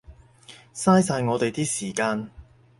[0.73, 2.31] 嘥晒我哋啲時間